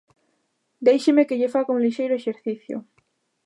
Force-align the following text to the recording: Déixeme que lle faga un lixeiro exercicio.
Déixeme 0.87 1.27
que 1.27 1.39
lle 1.39 1.51
faga 1.55 1.75
un 1.75 1.83
lixeiro 1.85 2.15
exercicio. 2.19 2.75